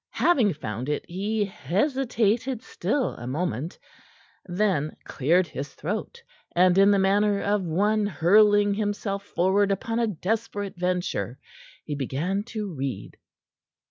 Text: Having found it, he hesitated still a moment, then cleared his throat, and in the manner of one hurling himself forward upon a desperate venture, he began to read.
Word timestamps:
Having 0.17 0.53
found 0.55 0.89
it, 0.89 1.05
he 1.07 1.45
hesitated 1.45 2.63
still 2.63 3.09
a 3.17 3.27
moment, 3.27 3.77
then 4.45 4.95
cleared 5.03 5.45
his 5.45 5.75
throat, 5.75 6.23
and 6.55 6.75
in 6.75 6.89
the 6.89 6.97
manner 6.97 7.39
of 7.39 7.61
one 7.61 8.07
hurling 8.07 8.73
himself 8.73 9.21
forward 9.23 9.71
upon 9.71 9.99
a 9.99 10.07
desperate 10.07 10.75
venture, 10.75 11.37
he 11.83 11.93
began 11.93 12.41
to 12.45 12.73
read. 12.73 13.15